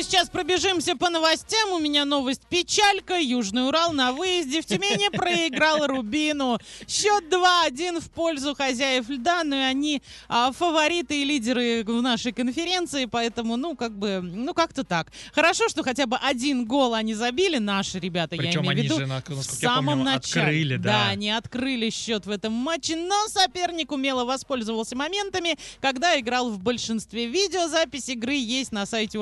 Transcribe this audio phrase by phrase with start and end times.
[0.00, 1.72] мы сейчас пробежимся по новостям.
[1.72, 3.18] У меня новость печалька.
[3.18, 6.56] Южный Урал на выезде в Тюмени проиграл Рубину.
[6.88, 9.44] Счет 2-1 в пользу хозяев льда.
[9.44, 13.04] Ну и они а, фавориты и лидеры в нашей конференции.
[13.04, 15.12] Поэтому, ну, как бы, ну, как-то так.
[15.34, 18.82] Хорошо, что хотя бы один гол они забили, наши ребята, Причем я имею в они
[18.84, 18.96] виду.
[18.96, 20.46] же, на- в насколько я самом помню, начале.
[20.46, 21.08] открыли, да.
[21.08, 27.26] они открыли счет в этом матче, но соперник умело воспользовался моментами, когда играл в большинстве
[27.26, 27.68] видео.
[27.68, 29.18] Запись игры есть на сайте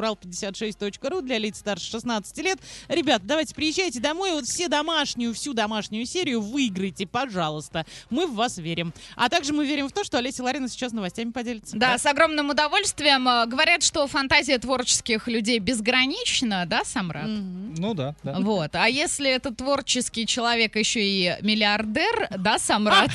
[0.68, 2.58] урал56.ру для лиц старше 16 лет.
[2.88, 7.86] Ребят, давайте приезжайте домой, вот все домашнюю, всю домашнюю серию выиграйте, пожалуйста.
[8.10, 8.92] Мы в вас верим.
[9.16, 11.76] А также мы верим в то, что Олеся Ларина сейчас новостями поделится.
[11.76, 13.28] Да, с огромным удовольствием.
[13.28, 17.26] Э, Говорят, что фантазия творческих людей безгранична, да, Самрат?
[17.26, 17.74] Мгм.
[17.78, 18.38] Ну да, да.
[18.40, 18.74] Вот.
[18.74, 23.10] А если этот творческий человек еще и миллиардер, да, Самрат,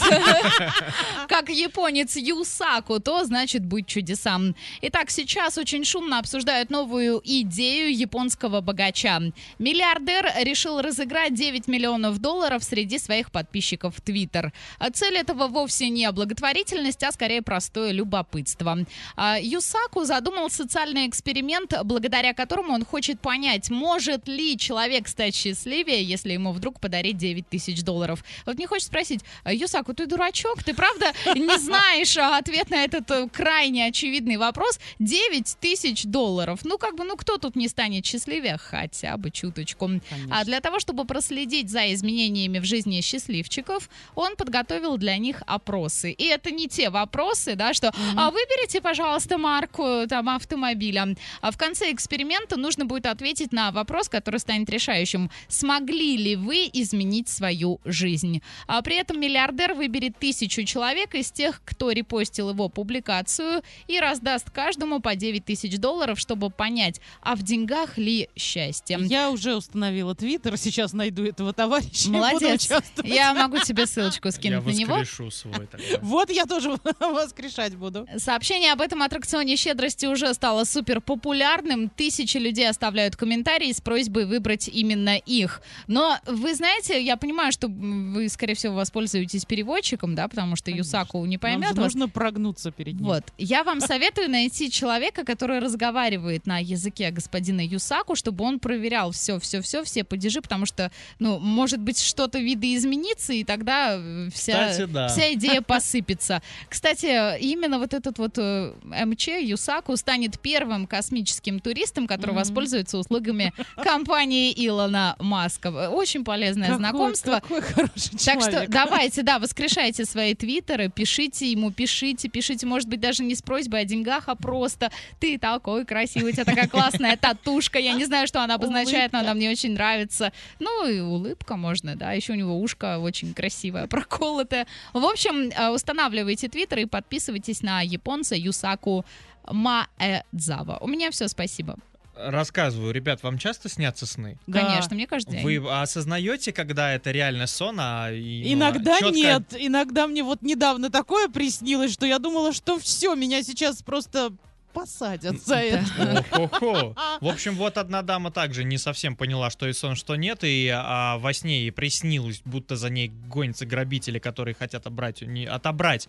[1.28, 4.56] как японец Юсаку, то значит быть чудесам.
[4.82, 9.22] Итак, сейчас очень шумно обсуждают новую идею японского богача.
[9.60, 14.52] Миллиардер решил разыграть 9 миллионов долларов среди своих подписчиков в Твиттер.
[14.80, 18.78] А Цель этого вовсе не благотворительность, а скорее простое любопытство.
[19.16, 26.04] А, Юсаку задумал социальный эксперимент, благодаря которому он хочет понять, может ли человек стать счастливее,
[26.04, 28.24] если ему вдруг подарить 9 тысяч долларов.
[28.46, 30.64] Вот мне хочется спросить, «А, Юсаку, ты дурачок?
[30.64, 34.80] Ты правда не знаешь ответ на этот э, крайне очевидный вопрос?
[35.00, 36.60] 9 тысяч долларов.
[36.64, 38.58] Ну, как бы, ну, кто тут не станет счастливее?
[38.58, 39.86] Хотя бы чуточку.
[39.88, 40.40] Конечно.
[40.40, 46.12] А для того, чтобы проследить за изменениями в жизни счастливчиков, он подготовил для них опросы.
[46.12, 51.16] И это не те вопросы, да, что а выберите, пожалуйста, марку там, автомобиля.
[51.42, 55.30] А в конце эксперимента нужно будет ответить на вопрос, который станет решающим.
[55.48, 58.42] Смогли ли вы изменить свою жизнь?
[58.68, 64.50] А при этом миллиардер выберет тысячу человек из тех, кто репостил его публикацию и раздаст
[64.50, 68.98] каждому по 9 тысяч долларов, чтобы понять, а в деньгах ли счастье.
[69.02, 72.06] Я уже установила твиттер, сейчас найду этого товарища.
[72.06, 72.70] и буду Молодец.
[73.04, 74.96] Я могу тебе ссылочку Я скинуть на него.
[74.98, 75.86] воскрешу свой тогда.
[76.02, 78.08] Вот я тоже воскрешать буду.
[78.18, 81.90] Сообщение об этом аттракционе щедрости уже стало супер популярным.
[81.90, 85.62] Тысячи людей оставляют комментарии с просьбой выбрать именно их.
[85.88, 90.84] Но вы знаете, я понимаю, что вы, скорее всего, воспользуетесь переводчиком, да, потому что Конечно.
[90.98, 91.94] Юсаку не Нам поймет же вас.
[91.94, 93.06] нужно прогнуться перед ним.
[93.06, 93.24] Вот.
[93.38, 99.40] Я вам советую найти человека, который разговаривает на языке господина Юсаку, чтобы он проверял все,
[99.40, 104.70] все, все, все падежи, потому что, ну, может быть, что-то видоизменится, и тогда э, вся,
[104.70, 105.08] Кстати, да.
[105.08, 106.42] вся идея посыпется.
[106.70, 113.54] Кстати, именно вот этот вот э, МЧ Юсаку станет первым космическим туристом, который воспользуется услугами
[113.84, 115.90] компании Илона Маска.
[115.90, 117.34] Очень полезное Какой- знакомство.
[117.42, 123.00] Какой хороший Так что давайте, да, воскрешайте свои твиттеры, пишите ему, пишите, пишите, может быть,
[123.00, 126.93] даже не с просьбой о деньгах, а просто ты такой красивый, у тебя такая классная
[127.22, 130.32] татушка, я не знаю, что она обозначает, но она мне очень нравится.
[130.60, 134.68] Ну и улыбка можно, да, еще у него ушко очень красивое, проколотое.
[134.94, 139.06] В общем, э, устанавливайте твиттер и подписывайтесь на японца Юсаку
[139.48, 140.78] Маэдзава.
[140.82, 141.78] У меня все, спасибо.
[142.16, 144.38] Рассказываю, ребят, вам часто снятся сны?
[144.46, 144.60] Да.
[144.64, 149.44] Конечно, мне кажется, Вы осознаете, когда это реально сон, а и, ну, Иногда чётко- нет.
[149.58, 154.32] Иногда мне вот недавно такое приснилось, что я думала, что все, меня сейчас просто
[154.74, 156.26] посадят за это.
[156.32, 156.96] О-хо-хо.
[157.22, 160.70] В общем, вот одна дама также не совсем поняла, что и сон, что нет, и
[160.74, 165.46] а, во сне ей приснилось, будто за ней гонятся грабители, которые хотят отобрать, у не-
[165.46, 166.08] отобрать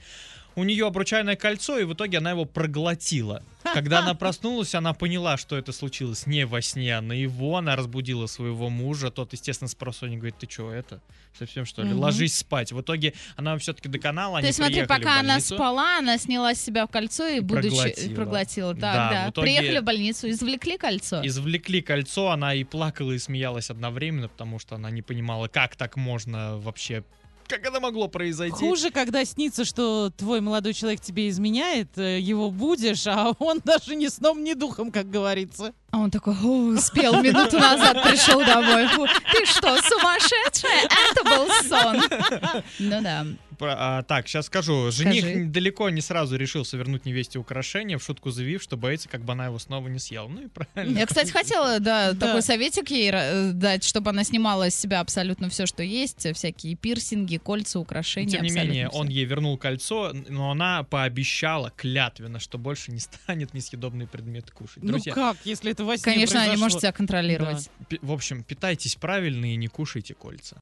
[0.57, 3.43] у нее обручальное кольцо, и в итоге она его проглотила.
[3.73, 7.57] Когда она проснулась, она поняла, что это случилось не во сне, а наяву.
[7.57, 9.11] Она разбудила своего мужа.
[9.11, 11.01] Тот, естественно, с просонья говорит, ты что, это?
[11.37, 11.89] Совсем что ли?
[11.89, 11.99] Мгм.
[11.99, 12.71] Ложись спать.
[12.71, 16.87] В итоге она все-таки доконала, То есть, смотри, пока она спала, она сняла с себя
[16.87, 18.15] кольцо и, И будучи проглотила.
[18.15, 18.54] проглотила.
[18.55, 19.27] Так, Да, да.
[19.27, 21.21] в итоге- Приехали в больницу, извлекли кольцо.
[21.25, 25.97] Извлекли кольцо, она и плакала, и смеялась одновременно, потому что она не понимала, как так
[25.97, 27.05] можно вообще...
[27.47, 28.57] Как это могло произойти?
[28.57, 33.95] Хуже, когда снится, что твой молодой человек тебе изменяет, э, его будешь, а он даже
[33.97, 35.75] ни сном, ни духом, как говорится.
[35.91, 38.87] А он такой, «О, спел минуту назад, пришел домой.
[38.89, 40.89] Фу, Ты что, сумасшедшая?
[41.11, 42.63] Это был сон.
[42.79, 43.27] Ну да.
[43.61, 44.91] А, так, сейчас скажу.
[44.91, 45.45] Жених Скажи.
[45.47, 49.47] далеко не сразу решился вернуть невесте украшения, в шутку заявив, что боится, как бы она
[49.47, 50.29] его снова не съела.
[50.29, 50.99] Ну и правильно.
[50.99, 52.27] Я, кстати, хотела, да, Да.
[52.27, 56.75] такой советик ей э, дать, чтобы она снимала с себя абсолютно все, что есть, всякие
[56.77, 58.31] пирсинги, кольца, украшения.
[58.31, 58.99] Тем не менее, всё.
[58.99, 64.83] он ей вернул кольцо, но она пообещала клятвенно, что больше не станет несъедобные предметы кушать.
[64.85, 66.65] Друзья, Ну как, если это во сне Конечно, она не произошло?
[66.65, 67.71] может себя контролировать.
[67.89, 70.53] пи- в общем, питайтесь правильно и не кушайте кольца.